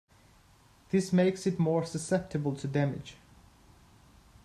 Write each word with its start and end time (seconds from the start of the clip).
This 0.89 1.13
makes 1.13 1.45
it 1.45 1.59
more 1.59 1.85
susceptible 1.85 2.55
to 2.55 2.67
damage. 2.67 3.17